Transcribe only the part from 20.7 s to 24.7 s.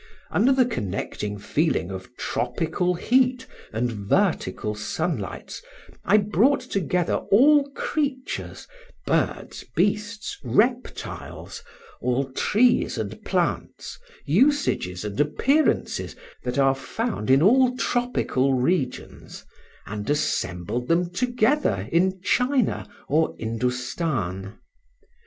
them together in China or Indostan.